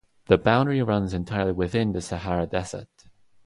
[0.25, 2.87] The boundary runs entirely within the Sahara desert.